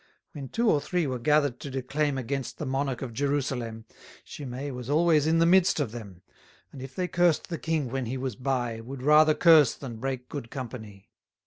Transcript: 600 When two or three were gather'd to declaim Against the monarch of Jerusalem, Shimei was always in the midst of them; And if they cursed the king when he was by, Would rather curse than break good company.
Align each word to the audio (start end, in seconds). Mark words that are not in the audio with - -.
600 0.29 0.31
When 0.31 0.49
two 0.49 0.67
or 0.71 0.81
three 0.81 1.05
were 1.05 1.19
gather'd 1.19 1.59
to 1.59 1.69
declaim 1.69 2.17
Against 2.17 2.57
the 2.57 2.65
monarch 2.65 3.03
of 3.03 3.13
Jerusalem, 3.13 3.85
Shimei 4.23 4.71
was 4.71 4.89
always 4.89 5.27
in 5.27 5.37
the 5.37 5.45
midst 5.45 5.79
of 5.79 5.91
them; 5.91 6.23
And 6.71 6.81
if 6.81 6.95
they 6.95 7.07
cursed 7.07 7.49
the 7.49 7.59
king 7.59 7.87
when 7.87 8.07
he 8.07 8.17
was 8.17 8.35
by, 8.35 8.79
Would 8.81 9.03
rather 9.03 9.35
curse 9.35 9.75
than 9.75 9.97
break 9.97 10.27
good 10.27 10.49
company. 10.49 11.11